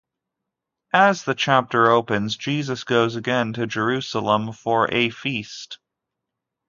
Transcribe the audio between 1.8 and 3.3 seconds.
opens, Jesus goes